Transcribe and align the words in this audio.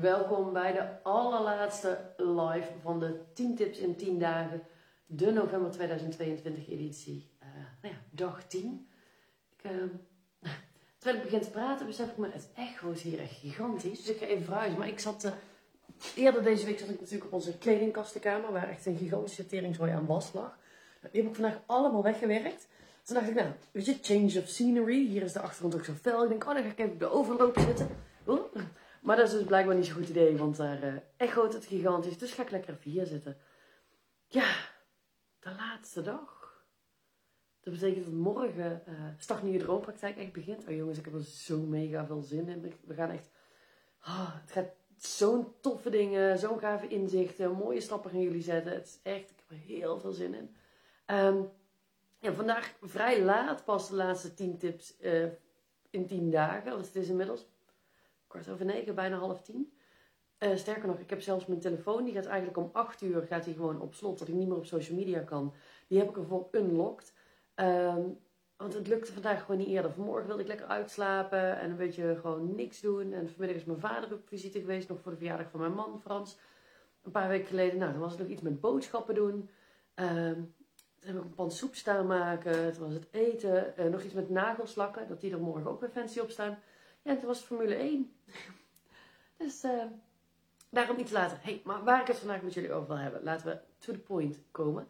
Welkom 0.00 0.52
bij 0.52 0.72
de 0.72 1.02
allerlaatste 1.02 1.98
live 2.16 2.72
van 2.82 3.00
de 3.00 3.20
10 3.34 3.56
tips 3.56 3.78
in 3.78 3.96
10 3.96 4.18
dagen, 4.18 4.62
de 5.06 5.32
november 5.32 5.70
2022 5.70 6.68
editie. 6.68 7.30
Uh, 7.42 7.48
nou 7.82 7.94
ja, 7.94 8.00
dag 8.10 8.44
10. 8.46 8.88
Ik, 9.56 9.70
uh, 9.70 9.82
terwijl 10.98 11.16
ik 11.16 11.30
begin 11.30 11.40
te 11.40 11.50
praten 11.50 11.86
besef 11.86 12.10
ik 12.10 12.16
me, 12.16 12.28
het 12.30 12.48
echo 12.54 12.90
is 12.90 13.02
hier 13.02 13.20
echt 13.20 13.32
gigantisch. 13.32 13.98
Dus 13.98 14.14
ik 14.14 14.18
ga 14.20 14.26
even 14.26 14.44
verhuizen. 14.44 14.78
Maar 14.78 14.88
ik 14.88 14.98
zat, 14.98 15.24
uh, 15.24 15.32
eerder 16.14 16.42
deze 16.42 16.66
week 16.66 16.78
zat 16.78 16.88
ik 16.88 17.00
natuurlijk 17.00 17.24
op 17.24 17.32
onze 17.32 17.58
kledingkastenkamer, 17.58 18.52
waar 18.52 18.68
echt 18.68 18.86
een 18.86 18.96
gigantische 18.96 19.46
teringzooi 19.46 19.92
aan 19.92 20.06
was 20.06 20.32
lag. 20.32 20.58
Die 21.00 21.22
heb 21.22 21.30
ik 21.30 21.36
vandaag 21.36 21.60
allemaal 21.66 22.02
weggewerkt. 22.02 22.68
Toen 23.02 23.14
dacht 23.14 23.28
ik, 23.28 23.34
nou, 23.34 23.50
weet 23.70 23.86
je, 23.86 23.98
change 24.02 24.40
of 24.40 24.48
scenery. 24.48 25.06
Hier 25.06 25.22
is 25.22 25.32
de 25.32 25.40
achtergrond 25.40 25.74
ook 25.74 25.84
zo 25.84 25.92
fel. 25.92 26.22
Ik 26.22 26.28
denk, 26.28 26.46
oh, 26.46 26.54
dan 26.54 26.62
ga 26.62 26.70
ik 26.70 26.78
even 26.78 26.92
op 26.92 26.98
de 26.98 27.10
overloop 27.10 27.58
zitten. 27.58 27.88
Oeh. 28.26 28.40
Maar 29.00 29.16
dat 29.16 29.26
is 29.26 29.32
dus 29.32 29.44
blijkbaar 29.44 29.74
niet 29.74 29.86
zo'n 29.86 29.94
goed 29.94 30.08
idee, 30.08 30.36
want 30.36 30.56
daar 30.56 30.84
uh, 30.84 30.94
echoot 31.16 31.52
het 31.52 31.66
gigantisch. 31.66 32.18
Dus 32.18 32.32
ga 32.32 32.42
ik 32.42 32.50
lekker 32.50 32.74
even 32.74 32.90
hier 32.90 33.06
zitten. 33.06 33.36
Ja, 34.26 34.54
de 35.38 35.54
laatste 35.54 36.02
dag. 36.02 36.38
Dat 37.60 37.72
betekent 37.72 38.04
dat 38.04 38.14
morgen 38.14 38.82
uh, 38.88 38.94
start 39.16 39.42
nu 39.42 39.50
je 39.50 39.58
droompraktijk 39.58 40.16
echt 40.16 40.32
begint. 40.32 40.66
Oh 40.66 40.74
jongens, 40.74 40.98
ik 40.98 41.04
heb 41.04 41.14
er 41.14 41.22
zo 41.22 41.58
mega 41.58 42.06
veel 42.06 42.20
zin 42.22 42.48
in. 42.48 42.74
We 42.84 42.94
gaan 42.94 43.10
echt... 43.10 43.30
Oh, 44.06 44.34
het 44.40 44.52
gaat 44.52 44.72
zo'n 44.96 45.46
toffe 45.60 45.90
dingen, 45.90 46.38
zo'n 46.38 46.58
gave 46.58 46.88
inzichten, 46.88 47.52
mooie 47.52 47.80
stappen 47.80 48.10
gaan 48.10 48.20
jullie 48.20 48.42
zetten. 48.42 48.72
Het 48.72 48.86
is 48.86 48.98
echt, 49.02 49.30
ik 49.30 49.36
heb 49.36 49.50
er 49.50 49.64
heel 49.64 49.98
veel 50.00 50.12
zin 50.12 50.34
in. 50.34 50.56
Um, 51.16 51.50
ja, 52.18 52.32
vandaag 52.32 52.74
vrij 52.80 53.22
laat 53.22 53.64
pas 53.64 53.88
de 53.88 53.94
laatste 53.94 54.34
10 54.34 54.58
tips 54.58 54.94
uh, 55.00 55.26
in 55.90 56.06
10 56.06 56.30
dagen. 56.30 56.72
Want 56.72 56.86
het 56.86 56.96
is 56.96 57.08
inmiddels 57.08 57.46
kwart 58.30 58.48
over 58.48 58.64
negen, 58.64 58.94
bijna 58.94 59.16
half 59.16 59.42
tien. 59.42 59.72
Uh, 60.38 60.56
sterker 60.56 60.88
nog, 60.88 60.98
ik 60.98 61.10
heb 61.10 61.20
zelfs 61.20 61.46
mijn 61.46 61.60
telefoon, 61.60 62.04
die 62.04 62.14
gaat 62.14 62.26
eigenlijk 62.26 62.56
om 62.56 62.70
8 62.72 63.02
uur 63.02 63.22
gaat 63.22 63.44
die 63.44 63.54
gewoon 63.54 63.80
op 63.80 63.94
slot, 63.94 64.18
dat 64.18 64.28
ik 64.28 64.34
niet 64.34 64.48
meer 64.48 64.56
op 64.56 64.66
social 64.66 64.98
media 64.98 65.20
kan. 65.20 65.54
Die 65.88 65.98
heb 65.98 66.08
ik 66.08 66.16
ervoor 66.16 66.48
unlocked. 66.52 67.12
Um, 67.54 68.18
want 68.56 68.74
het 68.74 68.88
lukte 68.88 69.12
vandaag 69.12 69.40
gewoon 69.40 69.56
niet 69.56 69.68
eerder. 69.68 69.92
Vanmorgen 69.92 70.26
wilde 70.26 70.42
ik 70.42 70.48
lekker 70.48 70.66
uitslapen 70.66 71.58
en 71.58 71.70
een 71.70 71.76
beetje 71.76 72.16
gewoon 72.20 72.54
niks 72.54 72.80
doen. 72.80 73.12
En 73.12 73.28
vanmiddag 73.28 73.56
is 73.56 73.64
mijn 73.64 73.80
vader 73.80 74.12
op 74.12 74.28
visite 74.28 74.60
geweest, 74.60 74.88
nog 74.88 75.00
voor 75.00 75.10
de 75.10 75.18
verjaardag 75.18 75.50
van 75.50 75.60
mijn 75.60 75.72
man 75.72 76.00
Frans. 76.00 76.38
Een 77.02 77.10
paar 77.10 77.28
weken 77.28 77.46
geleden, 77.46 77.78
nou, 77.78 77.92
dan 77.92 78.00
was 78.00 78.10
het 78.10 78.20
nog 78.20 78.30
iets 78.30 78.42
met 78.42 78.60
boodschappen 78.60 79.14
doen. 79.14 79.50
Um, 79.94 80.54
toen 80.98 81.10
heb 81.10 81.16
ik 81.16 81.24
een 81.24 81.34
pan 81.34 81.50
soep 81.50 81.74
staan 81.74 82.06
maken. 82.06 82.72
Toen 82.72 82.84
was 82.84 82.94
het 82.94 83.08
eten. 83.10 83.74
Uh, 83.78 83.84
nog 83.84 84.02
iets 84.02 84.14
met 84.14 84.30
nagelslakken. 84.30 85.08
Dat 85.08 85.20
die 85.20 85.32
er 85.32 85.40
morgen 85.40 85.70
ook 85.70 85.80
weer 85.80 85.90
fancy 85.90 86.20
op 86.20 86.30
staan. 86.30 86.58
En 87.02 87.18
toen 87.18 87.26
was 87.26 87.40
Formule 87.40 87.74
1. 87.74 88.12
dus 89.36 89.64
uh, 89.64 89.84
daarom 90.70 90.98
iets 90.98 91.10
later. 91.10 91.38
hey, 91.42 91.62
maar 91.64 91.84
waar 91.84 92.00
ik 92.00 92.06
het 92.06 92.18
vandaag 92.18 92.42
met 92.42 92.54
jullie 92.54 92.72
over 92.72 92.88
wil 92.88 92.98
hebben. 92.98 93.22
Laten 93.22 93.46
we 93.46 93.58
to 93.78 93.92
the 93.92 93.98
point 93.98 94.38
komen. 94.50 94.88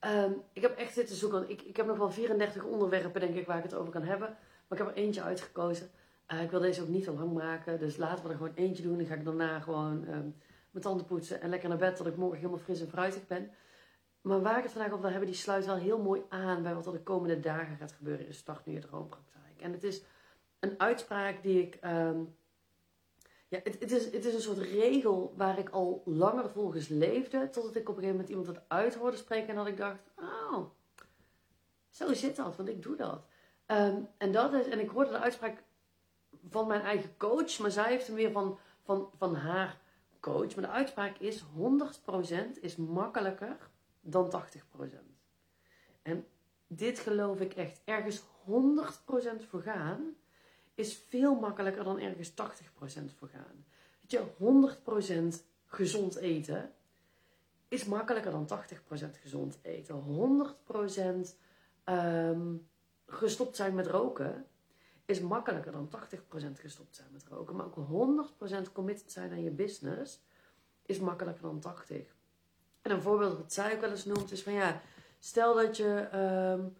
Um, 0.00 0.42
ik 0.52 0.62
heb 0.62 0.76
echt 0.76 0.92
zitten 0.92 1.16
zoeken. 1.16 1.50
Ik, 1.50 1.62
ik 1.62 1.76
heb 1.76 1.86
nog 1.86 1.96
wel 1.96 2.10
34 2.10 2.64
onderwerpen 2.64 3.20
denk 3.20 3.34
ik 3.34 3.46
waar 3.46 3.56
ik 3.56 3.62
het 3.62 3.74
over 3.74 3.92
kan 3.92 4.02
hebben. 4.02 4.28
Maar 4.68 4.78
ik 4.78 4.84
heb 4.84 4.96
er 4.96 5.02
eentje 5.02 5.22
uitgekozen. 5.22 5.90
Uh, 6.32 6.42
ik 6.42 6.50
wil 6.50 6.60
deze 6.60 6.82
ook 6.82 6.88
niet 6.88 7.04
te 7.04 7.12
lang 7.12 7.32
maken. 7.32 7.78
Dus 7.78 7.96
laten 7.96 8.24
we 8.24 8.30
er 8.30 8.36
gewoon 8.36 8.54
eentje 8.54 8.82
doen. 8.82 8.96
Dan 8.96 9.06
ga 9.06 9.14
ik 9.14 9.24
daarna 9.24 9.60
gewoon 9.60 10.08
um, 10.08 10.34
mijn 10.70 10.84
tanden 10.84 11.06
poetsen. 11.06 11.40
En 11.40 11.50
lekker 11.50 11.68
naar 11.68 11.78
bed. 11.78 11.96
Dat 11.96 12.06
ik 12.06 12.16
morgen 12.16 12.38
helemaal 12.38 12.58
fris 12.58 12.80
en 12.80 12.88
fruitig 12.88 13.26
ben. 13.26 13.50
Maar 14.20 14.42
waar 14.42 14.56
ik 14.56 14.62
het 14.62 14.72
vandaag 14.72 14.90
over 14.90 15.02
wil 15.02 15.10
hebben, 15.10 15.30
die 15.30 15.40
sluit 15.40 15.66
wel 15.66 15.76
heel 15.76 15.98
mooi 15.98 16.22
aan 16.28 16.62
bij 16.62 16.74
wat 16.74 16.86
er 16.86 16.92
de 16.92 17.02
komende 17.02 17.40
dagen 17.40 17.76
gaat 17.76 17.92
gebeuren 17.92 18.26
in 18.26 18.34
Start 18.34 18.66
Nu 18.66 18.72
Je 18.72 18.80
Droompraktijk. 18.80 19.60
En 19.60 19.72
het 19.72 19.84
is 19.84 20.02
een 20.66 20.80
uitspraak 20.80 21.42
die 21.42 21.62
ik. 21.62 21.78
Um, 21.84 22.36
ja, 23.48 23.60
het, 23.62 23.80
het, 23.80 23.92
is, 23.92 24.04
het 24.04 24.24
is 24.24 24.34
een 24.34 24.40
soort 24.40 24.58
regel 24.58 25.34
waar 25.36 25.58
ik 25.58 25.68
al 25.68 26.02
langer 26.04 26.50
volgens 26.50 26.88
leefde. 26.88 27.50
Totdat 27.50 27.76
ik 27.76 27.88
op 27.88 27.96
een 27.96 28.02
gegeven 28.02 28.10
moment 28.10 28.28
iemand 28.28 28.46
het 28.46 28.60
uit 28.68 28.94
hoorde 28.94 29.16
spreken 29.16 29.48
en 29.48 29.54
dat 29.54 29.66
ik 29.66 29.76
dacht: 29.76 30.00
Oh, 30.16 30.66
zo 31.88 32.14
zit 32.14 32.36
dat, 32.36 32.56
want 32.56 32.68
ik 32.68 32.82
doe 32.82 32.96
dat. 32.96 33.24
Um, 33.66 34.08
en 34.16 34.32
dat 34.32 34.52
is, 34.52 34.66
en 34.66 34.80
ik 34.80 34.88
hoorde 34.88 35.10
de 35.10 35.18
uitspraak 35.18 35.62
van 36.48 36.66
mijn 36.66 36.80
eigen 36.80 37.16
coach, 37.16 37.58
maar 37.58 37.70
zij 37.70 37.88
heeft 37.90 38.06
hem 38.06 38.16
weer 38.16 38.32
van, 38.32 38.58
van, 38.82 39.10
van 39.16 39.34
haar 39.34 39.80
coach. 40.20 40.54
Maar 40.54 40.64
de 40.64 40.70
uitspraak 40.70 41.18
is: 41.18 41.44
100% 41.44 42.60
is 42.60 42.76
makkelijker 42.76 43.70
dan 44.00 44.42
80%. 44.78 44.86
En 46.02 46.26
dit 46.66 46.98
geloof 46.98 47.40
ik 47.40 47.54
echt. 47.54 47.80
Ergens 47.84 48.22
100% 48.22 48.24
voor 49.48 49.62
gaan 49.62 50.16
is 50.76 50.96
veel 51.08 51.34
makkelijker 51.34 51.84
dan 51.84 52.00
ergens 52.00 52.30
80% 52.30 52.34
voor 53.16 53.28
gaan. 53.28 53.64
Weet 54.00 54.10
je, 54.10 55.36
100% 55.36 55.44
gezond 55.66 56.16
eten 56.16 56.72
is 57.68 57.84
makkelijker 57.84 58.30
dan 58.30 58.48
80% 58.48 59.20
gezond 59.20 59.58
eten. 59.62 60.02
100% 61.84 61.92
um, 61.92 62.68
gestopt 63.06 63.56
zijn 63.56 63.74
met 63.74 63.86
roken 63.86 64.46
is 65.04 65.20
makkelijker 65.20 65.72
dan 65.72 65.90
80% 65.90 66.60
gestopt 66.60 66.96
zijn 66.96 67.08
met 67.12 67.24
roken. 67.28 67.56
Maar 67.56 67.66
ook 67.66 68.28
100% 68.68 68.72
committed 68.72 69.12
zijn 69.12 69.30
aan 69.30 69.42
je 69.42 69.50
business 69.50 70.20
is 70.82 70.98
makkelijker 70.98 71.42
dan 71.42 71.62
80%. 71.92 71.94
En 72.82 72.90
een 72.90 73.02
voorbeeld 73.02 73.36
wat 73.36 73.52
zij 73.52 73.74
ook 73.74 73.80
wel 73.80 73.90
eens 73.90 74.04
noemt 74.04 74.30
is 74.30 74.42
van 74.42 74.52
ja, 74.52 74.80
stel 75.18 75.54
dat 75.54 75.76
je, 75.76 76.08
um, 76.14 76.76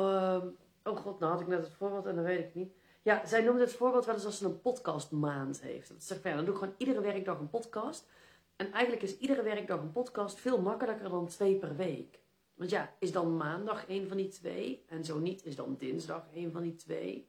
um, 0.00 0.56
oh 0.82 0.96
god, 0.96 1.18
nou 1.18 1.32
had 1.32 1.40
ik 1.40 1.46
net 1.46 1.64
het 1.64 1.72
voorbeeld 1.72 2.06
en 2.06 2.14
dan 2.14 2.24
weet 2.24 2.38
ik 2.48 2.54
niet. 2.54 2.72
Ja, 3.02 3.26
zij 3.26 3.42
noemt 3.42 3.60
het 3.60 3.72
voorbeeld 3.72 4.04
wel 4.04 4.14
eens 4.14 4.24
als 4.24 4.38
ze 4.38 4.44
een 4.44 4.60
podcastmaand 4.60 5.60
heeft. 5.60 5.88
Dat 5.88 6.02
zegt 6.02 6.20
van 6.20 6.30
dan 6.30 6.44
doe 6.44 6.54
ik 6.54 6.60
gewoon 6.60 6.74
iedere 6.78 7.00
werkdag 7.00 7.38
een 7.38 7.50
podcast. 7.50 8.08
En 8.56 8.72
eigenlijk 8.72 9.02
is 9.02 9.18
iedere 9.18 9.42
werkdag 9.42 9.80
een 9.80 9.92
podcast 9.92 10.38
veel 10.38 10.60
makkelijker 10.60 11.08
dan 11.08 11.26
twee 11.26 11.56
per 11.56 11.76
week. 11.76 12.18
Want 12.54 12.70
ja, 12.70 12.94
is 12.98 13.12
dan 13.12 13.36
maandag 13.36 13.88
een 13.88 14.08
van 14.08 14.16
die 14.16 14.28
twee? 14.28 14.84
En 14.86 15.04
zo 15.04 15.18
niet, 15.18 15.44
is 15.44 15.56
dan 15.56 15.76
dinsdag 15.78 16.26
een 16.34 16.52
van 16.52 16.62
die 16.62 16.74
twee? 16.74 17.28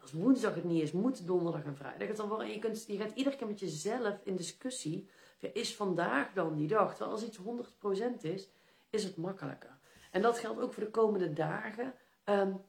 Als 0.00 0.12
woensdag 0.12 0.54
het 0.54 0.64
niet 0.64 0.82
is, 0.82 0.92
moet 0.92 1.26
donderdag 1.26 1.64
en 1.64 1.76
vrijdag 1.76 2.08
het 2.08 2.16
dan 2.16 2.28
worden. 2.28 2.46
En 2.46 2.52
je, 2.52 2.58
kunt, 2.58 2.84
je 2.86 2.96
gaat 2.96 3.14
iedere 3.14 3.36
keer 3.36 3.46
met 3.46 3.60
jezelf 3.60 4.20
in 4.24 4.36
discussie 4.36 5.08
is 5.52 5.76
vandaag 5.76 6.32
dan 6.32 6.56
die 6.56 6.68
dag? 6.68 6.90
Terwijl 6.90 7.10
als 7.10 7.24
iets 7.24 7.38
100% 7.38 8.20
is, 8.20 8.48
is 8.90 9.04
het 9.04 9.16
makkelijker. 9.16 9.78
En 10.10 10.22
dat 10.22 10.38
geldt 10.38 10.60
ook 10.60 10.72
voor 10.72 10.84
de 10.84 10.90
komende 10.90 11.32
dagen. 11.32 11.94
Um, 12.24 12.60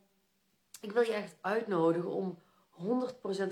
ik 0.82 0.92
wil 0.92 1.02
je 1.02 1.14
echt 1.14 1.36
uitnodigen 1.42 2.10
om 2.10 2.38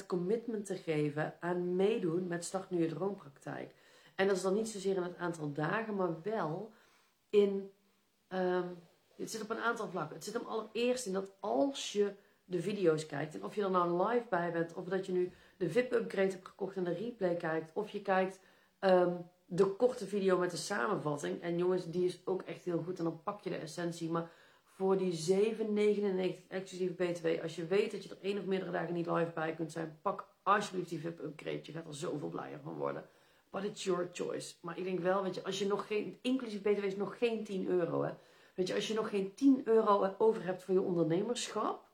100% 0.02 0.06
commitment 0.08 0.66
te 0.66 0.75
geven 0.75 1.34
aan 1.40 1.75
meedoen 1.75 2.28
met 2.28 2.46
Start 2.46 2.69
Nu 2.69 2.81
Je 2.81 2.88
Droompraktijk. 2.88 3.75
En 4.16 4.28
dat 4.28 4.36
is 4.36 4.41
dan 4.41 4.53
niet 4.53 4.69
zozeer 4.69 4.96
in 4.96 5.03
het 5.03 5.18
aantal 5.18 5.52
dagen, 5.52 5.96
maar 5.96 6.22
wel 6.22 6.72
in. 7.30 7.72
Um, 8.30 8.78
het 9.16 9.31
zit 9.31 9.41
op 9.41 9.50
een 9.50 9.59
aantal 9.59 9.88
vlakken. 9.88 10.16
Het 10.16 10.25
zit 10.25 10.34
hem 10.34 10.46
allereerst 10.46 11.06
in 11.06 11.13
dat 11.13 11.31
als 11.40 11.91
je 11.91 12.13
de 12.46 12.62
video's 12.62 13.06
kijkt, 13.06 13.36
en 13.36 13.44
of 13.44 13.56
je 13.56 13.63
er 13.63 13.72
nou 13.72 14.07
live 14.07 14.25
bij 14.30 14.52
bent, 14.52 14.74
of 14.74 14.86
dat 14.86 15.06
je 15.06 15.12
nu 15.12 15.31
de 15.57 15.69
VIP-upgrade 15.69 16.31
hebt 16.31 16.47
gekocht 16.47 16.75
en 16.75 16.84
de 16.84 16.94
replay 16.94 17.36
kijkt, 17.36 17.72
of 17.74 17.90
je 17.90 18.02
kijkt 18.02 18.40
um, 18.80 19.30
de 19.46 19.66
korte 19.66 20.07
video 20.07 20.38
met 20.38 20.52
de 20.52 20.57
samenvatting. 20.57 21.42
En 21.42 21.57
jongens, 21.57 21.92
die 21.92 22.06
is 22.06 22.22
ook 22.25 22.42
echt 22.42 22.66
heel 22.66 22.81
goed. 22.81 22.97
En 22.97 23.03
dan 23.03 23.24
pak 23.24 23.42
je 23.42 23.50
de 23.50 23.57
essentie. 23.57 24.09
Maar 24.09 24.31
voor 24.75 24.97
die 24.97 25.12
7,99 25.12 26.47
exclusieve 26.47 26.94
BTW, 26.94 27.41
als 27.41 27.56
je 27.56 27.66
weet 27.66 27.91
dat 27.91 28.03
je 28.03 28.09
er 28.09 28.22
één 28.22 28.38
of 28.38 28.46
meerdere 28.46 28.72
dagen 28.72 28.94
niet 28.94 29.06
live 29.06 29.31
bij 29.34 29.56
kunt 29.56 29.72
zijn, 29.72 30.00
pak 30.02 30.28
alsjeblieft 30.44 30.90
die 30.90 31.00
VIP-upgrade. 31.00 31.59
Je 31.63 31.72
gaat 31.72 31.88
er 31.88 31.96
zoveel 31.96 32.30
blijer 32.30 32.59
van 32.59 32.74
worden. 32.74 33.09
But 33.52 33.63
it's 33.63 33.84
your 33.84 34.09
choice. 34.13 34.56
Maar 34.62 34.78
ik 34.78 34.84
denk 34.84 35.00
wel, 35.00 35.24
weet 35.24 35.36
je, 35.36 35.44
als 35.44 35.59
je 35.59 35.68
nog 35.68 35.88
geen, 35.88 36.19
inclusief 36.22 36.62
BTW 36.62 36.84
is 36.84 36.96
nog 36.96 37.18
geen 37.18 37.44
10 37.44 37.68
euro, 37.68 38.03
hè. 38.03 38.13
Weet 38.56 38.68
je, 38.68 38.74
als 38.74 38.88
je 38.88 38.94
nog 38.94 39.09
geen 39.09 39.34
10 39.34 39.62
euro 39.66 40.16
over 40.18 40.44
hebt 40.44 40.63
voor 40.63 40.74
je 40.74 40.81
ondernemerschap, 40.81 41.88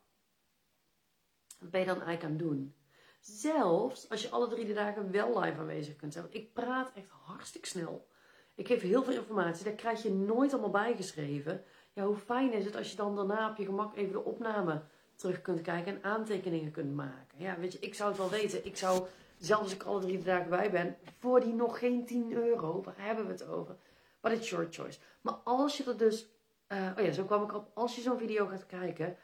wat 1.60 1.70
ben 1.70 1.80
je 1.80 1.86
dan 1.86 2.02
eigenlijk 2.02 2.24
aan 2.24 2.30
het 2.30 2.40
doen? 2.40 2.76
Zelfs 3.20 4.10
als 4.10 4.22
je 4.22 4.30
alle 4.30 4.48
drie 4.48 4.66
de 4.66 4.74
dagen 4.74 5.12
wel 5.12 5.40
live 5.40 5.60
aanwezig 5.60 5.96
kunt 5.96 6.14
zijn. 6.14 6.26
Ik 6.30 6.54
praat 6.54 6.92
echt 6.94 7.10
hartstikke 7.10 7.68
snel. 7.68 8.08
Ik 8.56 8.68
geef 8.68 8.82
heel 8.82 9.04
veel 9.04 9.14
informatie. 9.14 9.64
Daar 9.64 9.74
krijg 9.74 10.04
je 10.04 10.12
nooit 10.12 10.52
allemaal 10.52 10.70
bijgeschreven. 10.70 11.64
Ja, 11.94 12.06
hoe 12.06 12.18
fijn 12.18 12.54
is 12.54 12.66
het 12.66 12.76
als 12.76 12.92
je 12.92 12.98
dan 12.98 13.16
daarna 13.16 13.50
op 13.50 13.58
je 13.58 13.66
gemak 13.66 13.96
even 13.96 14.12
de 14.12 14.24
opname 14.24 14.82
terug 15.16 15.42
kunt 15.42 15.62
kijken 15.62 15.94
en 15.94 16.04
aantekeningen 16.04 16.72
kunt 16.72 16.96
maken. 16.96 17.38
Ja, 17.38 17.58
weet 17.60 17.74
je, 17.74 17.80
ik 17.80 17.94
zou 17.94 18.10
het 18.10 18.18
wel 18.18 18.30
weten. 18.30 18.66
Ik 18.66 18.78
zou, 18.78 19.08
zelfs 19.38 19.64
als 19.64 19.74
ik 19.74 19.84
alle 19.84 20.02
drie 20.02 20.24
dagen 20.24 20.50
bij 20.50 20.72
ben, 20.72 20.98
voor 21.20 21.40
die 21.40 21.54
nog 21.54 21.80
geen 21.80 22.06
10 22.06 22.34
euro, 22.34 22.82
waar 22.84 22.96
hebben 22.98 23.26
we 23.26 23.32
het 23.32 23.48
over? 23.48 23.76
But 24.22 24.32
it's 24.32 24.50
your 24.50 24.68
choice. 24.70 25.00
Maar 25.22 25.34
als 25.34 25.78
je 25.78 25.84
er 25.84 25.98
dus, 25.98 26.28
uh, 26.68 26.92
oh 26.98 27.06
ja, 27.06 27.12
zo 27.12 27.24
kwam 27.24 27.44
ik 27.44 27.54
op, 27.54 27.72
als 27.74 27.96
je 27.96 28.02
zo'n 28.02 28.18
video 28.18 28.46
gaat 28.46 28.66
kijken, 28.66 29.18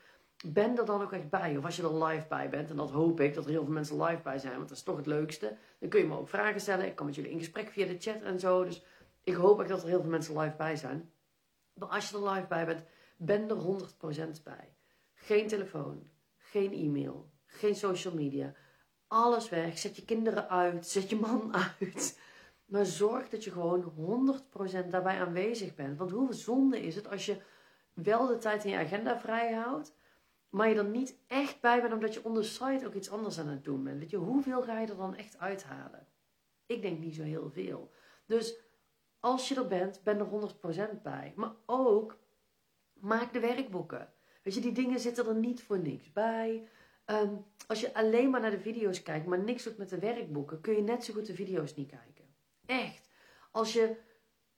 ben 0.45 0.77
er 0.77 0.85
dan 0.85 1.01
ook 1.01 1.11
echt 1.11 1.29
bij. 1.29 1.57
Of 1.57 1.65
als 1.65 1.75
je 1.75 1.83
er 1.83 2.03
live 2.03 2.27
bij 2.27 2.49
bent, 2.49 2.69
en 2.69 2.75
dat 2.75 2.91
hoop 2.91 3.19
ik, 3.19 3.33
dat 3.33 3.45
er 3.45 3.51
heel 3.51 3.63
veel 3.63 3.73
mensen 3.73 4.03
live 4.03 4.21
bij 4.21 4.39
zijn, 4.39 4.55
want 4.55 4.69
dat 4.69 4.77
is 4.77 4.83
toch 4.83 4.97
het 4.97 5.05
leukste. 5.05 5.57
Dan 5.79 5.89
kun 5.89 5.99
je 5.99 6.07
me 6.07 6.17
ook 6.17 6.29
vragen 6.29 6.61
stellen. 6.61 6.85
Ik 6.85 6.95
kan 6.95 7.05
met 7.05 7.15
jullie 7.15 7.31
in 7.31 7.39
gesprek 7.39 7.69
via 7.69 7.85
de 7.85 7.97
chat 7.99 8.21
en 8.21 8.39
zo. 8.39 8.63
Dus 8.63 8.83
ik 9.23 9.35
hoop 9.35 9.59
echt 9.59 9.69
dat 9.69 9.81
er 9.81 9.87
heel 9.87 10.01
veel 10.01 10.09
mensen 10.09 10.39
live 10.39 10.55
bij 10.57 10.75
zijn. 10.75 11.11
Als 11.79 12.09
je 12.09 12.17
er 12.17 12.29
live 12.29 12.47
bij 12.47 12.65
bent, 12.65 12.83
ben 13.17 13.49
er 13.49 13.57
100% 14.39 14.43
bij. 14.43 14.75
Geen 15.13 15.47
telefoon, 15.47 16.09
geen 16.37 16.73
e-mail, 16.73 17.29
geen 17.45 17.75
social 17.75 18.13
media. 18.13 18.53
alles 19.07 19.49
weg. 19.49 19.77
Zet 19.77 19.95
je 19.95 20.05
kinderen 20.05 20.49
uit. 20.49 20.87
Zet 20.87 21.09
je 21.09 21.15
man 21.15 21.53
uit. 21.79 22.19
Maar 22.65 22.85
zorg 22.85 23.29
dat 23.29 23.43
je 23.43 23.51
gewoon 23.51 23.93
100% 24.85 24.89
daarbij 24.89 25.19
aanwezig 25.19 25.75
bent. 25.75 25.97
Want 25.97 26.11
hoe 26.11 26.33
zonde 26.33 26.81
is 26.81 26.95
het 26.95 27.09
als 27.09 27.25
je 27.25 27.41
wel 27.93 28.27
de 28.27 28.37
tijd 28.37 28.63
in 28.63 28.71
je 28.71 28.77
agenda 28.77 29.19
vrijhoudt, 29.19 29.93
maar 30.49 30.69
je 30.69 30.75
er 30.75 30.85
niet 30.85 31.17
echt 31.27 31.61
bij 31.61 31.81
bent 31.81 31.93
omdat 31.93 32.13
je 32.13 32.23
on 32.23 32.41
the 32.41 32.83
ook 32.85 32.93
iets 32.93 33.09
anders 33.09 33.39
aan 33.39 33.47
het 33.47 33.63
doen 33.63 33.83
bent. 33.83 33.99
Weet 33.99 34.09
je, 34.09 34.17
hoeveel 34.17 34.61
ga 34.61 34.79
je 34.79 34.87
er 34.87 34.97
dan 34.97 35.15
echt 35.15 35.39
uithalen? 35.39 36.07
Ik 36.65 36.81
denk 36.81 36.99
niet 36.99 37.15
zo 37.15 37.23
heel 37.23 37.49
veel. 37.49 37.91
Dus 38.25 38.55
als 39.19 39.47
je 39.47 39.55
er 39.55 39.67
bent, 39.67 40.03
ben 40.03 40.19
er 40.19 40.27
100% 40.99 41.01
bij. 41.03 41.33
Maar 41.35 41.53
ook, 41.65 42.17
maak 42.93 43.33
de 43.33 43.39
werkboeken. 43.39 44.13
Weet 44.43 44.53
je, 44.53 44.61
die 44.61 44.71
dingen 44.71 44.99
zitten 44.99 45.27
er 45.27 45.35
niet 45.35 45.63
voor 45.63 45.79
niks 45.79 46.11
bij. 46.11 46.67
Ehm, 47.05 47.35
als 47.67 47.81
je 47.81 47.93
alleen 47.93 48.29
maar 48.29 48.41
naar 48.41 48.51
de 48.51 48.59
video's 48.59 49.03
kijkt, 49.03 49.25
maar 49.25 49.43
niks 49.43 49.63
doet 49.63 49.77
met 49.77 49.89
de 49.89 49.99
werkboeken, 49.99 50.61
kun 50.61 50.75
je 50.75 50.81
net 50.81 51.03
zo 51.03 51.13
goed 51.13 51.25
de 51.25 51.35
video's 51.35 51.75
niet 51.75 51.89
kijken. 51.89 52.25
Echt. 52.65 53.09
Als 53.51 53.73
je, 53.73 53.95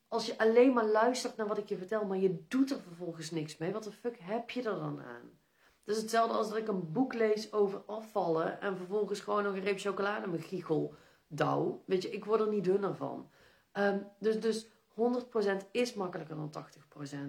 als 0.08 0.26
je 0.26 0.38
alleen 0.38 0.74
maar 0.74 0.86
luistert 0.86 1.36
naar 1.38 1.48
wat 1.48 1.58
ik 1.58 1.70
je 1.70 1.78
vertel, 1.78 2.06
maar 2.06 2.18
je 2.18 2.46
doet 2.48 2.72
er 2.72 2.82
vervolgens 2.82 3.32
niks 3.32 3.58
mee, 3.58 3.72
wat 3.72 3.84
de 3.84 3.92
fuck 3.92 4.18
heb 4.20 4.50
je 4.50 4.60
er 4.60 4.76
dan 4.76 5.02
aan? 5.02 5.40
Het 5.86 5.96
is 5.96 6.02
hetzelfde 6.02 6.38
als 6.38 6.50
dat 6.50 6.58
ik 6.58 6.68
een 6.68 6.92
boek 6.92 7.14
lees 7.14 7.54
over 7.54 7.80
afvallen 7.86 8.62
en 8.62 8.78
vervolgens 8.78 9.20
gewoon 9.20 9.44
nog 9.44 9.54
een 9.54 9.64
reep 9.64 9.80
chocolade 9.80 10.28
met 10.28 10.44
giegel 10.44 10.94
douw. 11.28 11.84
Weet 11.86 12.02
je, 12.02 12.10
ik 12.10 12.26
word 12.26 12.42
er 12.42 12.50
niet 12.50 12.64
dunner 12.64 12.96
van. 12.96 13.30
Um, 13.80 14.08
dus, 14.20 14.40
dus 14.40 14.68
100% 14.68 15.72
is 15.72 15.94
makkelijker 15.94 16.36
dan 16.36 16.52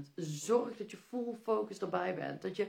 80%. 0.08 0.14
Zorg 0.14 0.76
dat 0.76 0.91
je 0.91 0.97
full 0.97 1.35
focus 1.43 1.79
erbij 1.79 2.14
bent. 2.14 2.43
Dat 2.43 2.56
je 2.56 2.69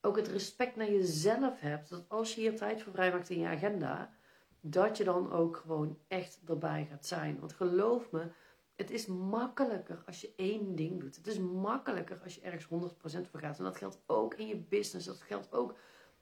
ook 0.00 0.16
het 0.16 0.28
respect 0.28 0.76
naar 0.76 0.90
jezelf 0.90 1.60
hebt. 1.60 1.88
Dat 1.88 2.04
als 2.08 2.34
je 2.34 2.40
hier 2.40 2.56
tijd 2.56 2.82
voor 2.82 2.92
vrijmaakt 2.92 3.30
in 3.30 3.40
je 3.40 3.46
agenda, 3.46 4.12
dat 4.60 4.96
je 4.96 5.04
dan 5.04 5.32
ook 5.32 5.56
gewoon 5.56 5.98
echt 6.08 6.40
erbij 6.46 6.86
gaat 6.90 7.06
zijn. 7.06 7.40
Want 7.40 7.52
geloof 7.52 8.10
me, 8.10 8.30
het 8.76 8.90
is 8.90 9.06
makkelijker 9.06 10.02
als 10.06 10.20
je 10.20 10.32
één 10.36 10.74
ding 10.74 11.00
doet. 11.00 11.16
Het 11.16 11.26
is 11.26 11.38
makkelijker 11.38 12.20
als 12.22 12.34
je 12.34 12.40
ergens 12.40 12.64
100% 12.64 13.30
voor 13.30 13.40
gaat. 13.40 13.58
En 13.58 13.64
dat 13.64 13.76
geldt 13.76 13.98
ook 14.06 14.34
in 14.34 14.46
je 14.46 14.56
business. 14.56 15.06
Dat 15.06 15.22
geldt 15.22 15.52
ook 15.52 15.74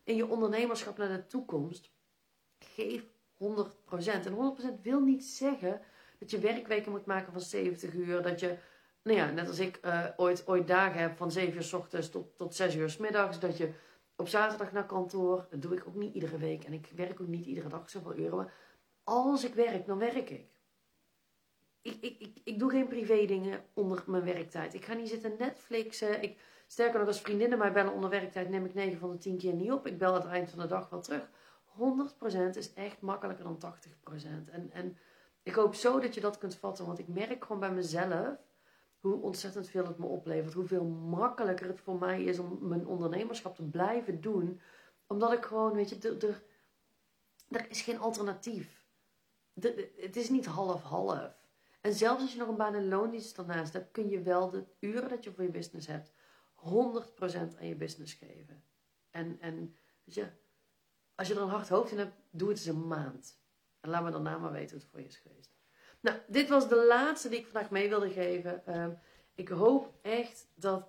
in 0.04 0.16
je 0.16 0.26
ondernemerschap 0.26 0.96
naar 0.96 1.08
de 1.08 1.26
toekomst. 1.26 1.90
Geef 2.58 3.04
100%. 3.34 3.46
En 4.24 4.56
100% 4.78 4.80
wil 4.82 5.00
niet 5.00 5.24
zeggen 5.24 5.80
dat 6.18 6.30
je 6.30 6.38
werkweken 6.38 6.90
moet 6.90 7.06
maken 7.06 7.32
van 7.32 7.40
70 7.40 7.94
uur. 7.94 8.22
Dat 8.22 8.40
je, 8.40 8.56
nou 9.02 9.16
ja, 9.16 9.30
net 9.30 9.48
als 9.48 9.58
ik 9.58 9.80
uh, 9.84 10.06
ooit, 10.16 10.46
ooit 10.46 10.66
dagen 10.66 11.00
heb 11.00 11.16
van 11.16 11.30
7 11.30 11.54
uur 11.54 11.62
s 11.62 11.72
ochtends 11.72 12.10
tot, 12.10 12.36
tot 12.36 12.54
6 12.54 12.74
uur 12.74 12.90
s 12.90 12.96
middags. 12.96 13.40
Dat 13.40 13.56
je 13.56 13.72
op 14.16 14.28
zaterdag 14.28 14.72
naar 14.72 14.86
kantoor. 14.86 15.46
Dat 15.50 15.62
doe 15.62 15.76
ik 15.76 15.86
ook 15.86 15.94
niet 15.94 16.14
iedere 16.14 16.38
week. 16.38 16.64
En 16.64 16.72
ik 16.72 16.90
werk 16.94 17.20
ook 17.20 17.26
niet 17.26 17.46
iedere 17.46 17.68
dag 17.68 17.90
zoveel 17.90 18.16
uren. 18.16 18.36
Maar 18.36 18.52
als 19.04 19.44
ik 19.44 19.54
werk, 19.54 19.86
dan 19.86 19.98
werk 19.98 20.30
ik. 20.30 20.46
Ik, 21.82 21.96
ik, 22.00 22.20
ik, 22.20 22.38
ik 22.44 22.58
doe 22.58 22.70
geen 22.70 22.88
privé 22.88 23.26
dingen 23.26 23.64
onder 23.74 24.04
mijn 24.06 24.24
werktijd. 24.24 24.74
Ik 24.74 24.84
ga 24.84 24.94
niet 24.94 25.08
zitten 25.08 25.34
Netflixen. 25.38 26.22
Ik, 26.22 26.38
sterker 26.66 26.98
nog, 26.98 27.08
als 27.08 27.20
vriendinnen 27.20 27.58
mij 27.58 27.72
bellen 27.72 27.92
onder 27.92 28.10
werktijd, 28.10 28.48
neem 28.48 28.64
ik 28.64 28.74
9 28.74 28.98
van 28.98 29.10
de 29.10 29.18
10 29.18 29.38
keer 29.38 29.52
niet 29.52 29.72
op. 29.72 29.86
Ik 29.86 29.98
bel 29.98 30.14
het 30.14 30.24
eind 30.24 30.50
van 30.50 30.58
de 30.58 30.66
dag 30.66 30.88
wel 30.88 31.00
terug. 31.00 31.28
100% 31.76 32.56
is 32.56 32.72
echt 32.72 33.00
makkelijker 33.00 33.44
dan 33.44 33.58
80%. 33.58 34.50
En, 34.50 34.70
en 34.72 34.96
ik 35.46 35.54
hoop 35.54 35.74
zo 35.74 36.00
dat 36.00 36.14
je 36.14 36.20
dat 36.20 36.38
kunt 36.38 36.56
vatten. 36.56 36.86
Want 36.86 36.98
ik 36.98 37.08
merk 37.08 37.44
gewoon 37.44 37.60
bij 37.60 37.72
mezelf 37.72 38.36
hoe 39.00 39.22
ontzettend 39.22 39.68
veel 39.68 39.86
het 39.86 39.98
me 39.98 40.06
oplevert. 40.06 40.54
Hoeveel 40.54 40.84
makkelijker 40.84 41.66
het 41.66 41.80
voor 41.80 41.98
mij 41.98 42.24
is 42.24 42.38
om 42.38 42.58
mijn 42.60 42.86
ondernemerschap 42.86 43.54
te 43.54 43.62
blijven 43.62 44.20
doen. 44.20 44.60
Omdat 45.06 45.32
ik 45.32 45.44
gewoon, 45.44 45.72
weet 45.72 45.88
je, 45.88 46.42
er, 47.48 47.70
is 47.70 47.82
geen 47.82 47.98
alternatief. 47.98 48.84
het 49.96 50.16
is 50.16 50.28
niet 50.28 50.46
half-half. 50.46 51.34
En 51.80 51.92
zelfs 51.92 52.22
als 52.22 52.32
je 52.32 52.38
nog 52.38 52.48
een 52.48 52.56
baan 52.56 52.74
en 52.74 52.88
loondienst 52.88 53.36
daarnaast 53.36 53.72
hebt, 53.72 53.92
kun 53.92 54.08
je 54.08 54.22
wel 54.22 54.50
de 54.50 54.64
uren 54.78 55.08
dat 55.08 55.24
je 55.24 55.32
voor 55.32 55.44
je 55.44 55.50
business 55.50 55.86
hebt, 55.86 56.12
100% 56.54 57.58
aan 57.58 57.66
je 57.66 57.76
business 57.76 58.14
geven. 58.14 58.64
En, 59.10 59.40
en 59.40 59.76
weet 60.04 60.14
je, 60.14 60.28
als 61.14 61.28
je 61.28 61.34
er 61.34 61.40
een 61.40 61.48
hard 61.48 61.68
hoofd 61.68 61.90
in 61.90 61.98
hebt, 61.98 62.14
doe 62.30 62.48
het 62.48 62.58
eens 62.58 62.66
een 62.66 62.86
maand. 62.86 63.44
Laat 63.86 64.02
me 64.02 64.10
daarna 64.10 64.38
maar 64.38 64.52
weten 64.52 64.70
hoe 64.70 64.78
het 64.78 64.88
voor 64.90 65.00
je 65.00 65.06
is 65.06 65.16
geweest. 65.16 65.54
Nou, 66.00 66.18
dit 66.26 66.48
was 66.48 66.68
de 66.68 66.86
laatste 66.86 67.28
die 67.28 67.38
ik 67.38 67.46
vandaag 67.46 67.70
mee 67.70 67.88
wilde 67.88 68.10
geven. 68.10 68.66
Ehm, 68.66 68.90
ik 69.34 69.48
hoop 69.48 69.92
echt 70.02 70.48
dat, 70.54 70.88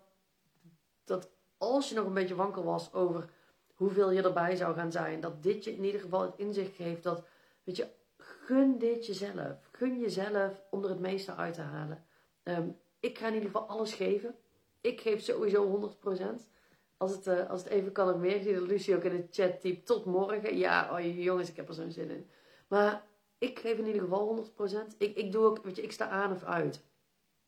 dat 1.03 1.29
als 1.57 1.89
je 1.89 1.95
nog 1.95 2.05
een 2.05 2.13
beetje 2.13 2.35
wankel 2.35 2.63
was 2.63 2.93
over 2.93 3.29
hoeveel 3.73 4.11
je 4.11 4.21
erbij 4.21 4.55
zou 4.55 4.75
gaan 4.75 4.91
zijn, 4.91 5.19
dat 5.19 5.43
dit 5.43 5.63
je 5.63 5.75
in 5.75 5.83
ieder 5.83 6.01
geval 6.01 6.21
het 6.21 6.33
inzicht 6.37 6.75
geeft 6.75 7.03
dat, 7.03 7.25
weet 7.63 7.75
je, 7.75 7.87
gun 8.17 8.77
dit 8.77 9.05
jezelf. 9.05 9.69
Gun 9.71 9.99
jezelf 9.99 10.63
om 10.69 10.83
er 10.83 10.89
het 10.89 10.99
meeste 10.99 11.35
uit 11.35 11.53
te 11.53 11.61
halen. 11.61 12.05
Ehm, 12.43 12.69
ik 12.99 13.17
ga 13.17 13.27
in 13.27 13.33
ieder 13.33 13.49
geval 13.49 13.67
alles 13.67 13.93
geven. 13.93 14.35
Ik 14.81 15.01
geef 15.01 15.21
sowieso 15.21 15.65
100%. 15.65 16.49
Als 16.97 17.11
het, 17.11 17.27
uh, 17.27 17.49
als 17.49 17.63
het 17.63 17.71
even 17.71 17.91
kan 17.91 18.09
ik 18.09 18.15
meer. 18.15 18.41
Zie 18.41 18.61
Lucie 18.61 18.95
ook 18.95 19.03
in 19.03 19.15
de 19.15 19.27
chat 19.31 19.61
typt 19.61 19.85
tot 19.85 20.05
morgen. 20.05 20.57
Ja, 20.57 20.89
oh, 20.91 21.23
jongens, 21.23 21.49
ik 21.49 21.55
heb 21.55 21.67
er 21.67 21.73
zo'n 21.73 21.91
zin 21.91 22.09
in. 22.09 22.29
Maar 22.67 23.05
ik 23.37 23.59
geef 23.59 23.77
in 23.77 23.85
ieder 23.85 24.01
geval 24.01 24.45
100%. 24.93 24.97
Ik, 24.97 25.15
ik 25.15 25.31
doe 25.31 25.45
ook, 25.45 25.63
weet 25.63 25.75
je, 25.75 25.81
ik 25.81 25.91
sta 25.91 26.07
aan 26.07 26.31
of 26.31 26.43
uit. 26.43 26.83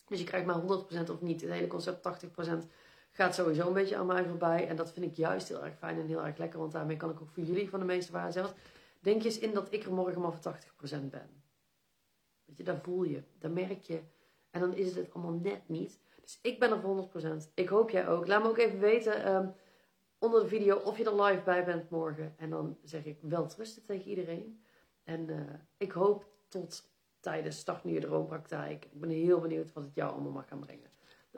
Dus 0.08 0.20
je 0.20 0.26
krijgt 0.26 0.46
maar 0.46 0.62
100% 1.08 1.10
of 1.10 1.22
niet. 1.22 1.42
Het 1.42 1.52
hele 1.52 1.68
concept 1.68 2.26
80% 2.26 2.68
gaat 3.12 3.36
sowieso 3.36 3.68
een 3.68 3.74
beetje 3.74 3.98
aan 3.98 4.06
mij 4.06 4.26
voorbij. 4.26 4.68
En 4.68 4.76
dat 4.76 4.92
vind 4.92 5.06
ik 5.06 5.16
juist 5.16 5.48
heel 5.48 5.64
erg 5.64 5.78
fijn 5.78 6.00
en 6.00 6.08
heel 6.08 6.26
erg 6.26 6.38
lekker. 6.38 6.60
Want 6.60 6.72
daarmee 6.72 6.98
kan 6.98 7.10
ik 7.10 7.22
ook 7.22 7.30
voor 7.30 7.44
jullie 7.44 7.70
van 7.70 7.80
de 7.80 7.86
meeste 7.86 8.12
waarde 8.12 8.32
zelf. 8.32 8.54
Denk 9.00 9.22
je 9.22 9.28
eens 9.28 9.40
in 9.40 9.54
dat 9.54 9.68
ik 9.74 9.84
er 9.84 9.94
morgen 9.94 10.22
maar 10.22 10.34
voor 10.34 10.54
80% 10.54 11.10
ben. 11.10 11.44
Weet 12.46 12.58
je, 12.58 12.64
daar 12.64 12.82
voel 12.82 13.04
je. 13.04 13.24
Daar 13.40 13.52
merk 13.52 13.82
je. 13.82 14.02
En 14.50 14.60
dan 14.60 14.74
is 14.74 14.96
het 14.96 15.14
allemaal 15.14 15.40
net 15.40 15.62
niet. 15.70 16.00
Dus 16.22 16.40
ik 16.42 16.60
ben 16.60 16.72
er 16.72 16.80
voor 16.80 17.10
100%. 17.24 17.54
Ik 17.54 17.70
hoop 17.70 17.90
jij 17.90 18.08
ook. 18.08 18.28
Laat 18.28 18.44
me 18.44 18.50
ook 18.50 18.58
even 18.58 18.80
weten 18.80 19.24
ehm, 19.24 19.48
onder 20.18 20.42
de 20.42 20.48
video 20.48 20.78
of 20.78 20.98
je 20.98 21.06
er 21.06 21.24
live 21.24 21.42
bij 21.44 21.66
bent 21.66 21.90
morgen. 21.90 22.34
En 22.38 22.50
dan 22.50 22.78
zeg 22.84 23.06
ik 23.06 23.18
wel 23.22 23.48
trusten 23.48 23.86
tegen 23.86 24.10
iedereen. 24.10 24.64
En 25.10 25.30
uh, 25.30 25.40
ik 25.78 25.92
hoop 25.92 26.26
tot 26.48 26.92
tijdens 27.20 27.58
Start 27.58 27.84
Nu 27.84 28.00
Droompraktijk. 28.00 28.86
Ik 28.86 29.00
ben 29.00 29.10
heel 29.10 29.40
benieuwd 29.40 29.74
wat 29.74 29.84
het 29.84 29.96
jou 29.96 30.12
allemaal 30.12 30.32
mag 30.32 30.48
gaan 30.48 30.60
brengen. 30.60 30.90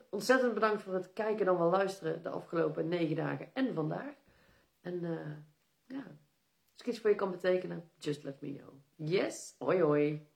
Ontzettend 0.10 0.54
bedankt 0.54 0.82
voor 0.82 0.94
het 0.94 1.14
kijken 1.14 1.48
en 1.48 1.58
wel 1.58 1.70
luisteren 1.70 2.24
de 2.24 2.30
afgelopen 2.30 2.88
negen 2.88 3.16
dagen 3.16 3.50
en 3.54 3.74
vandaag. 3.74 4.14
En 4.82 5.04
uh, 5.04 5.38
ja, 5.86 6.04
als 6.72 6.82
ik 6.82 6.88
iets 6.88 7.00
voor 7.00 7.10
je 7.10 7.16
kan 7.16 7.32
betekenen, 7.32 7.90
just 7.98 8.24
let 8.24 8.42
me 8.42 8.54
know. 8.54 8.74
Yes, 8.96 9.56
hoi 9.58 9.82
hoi. 9.82 10.31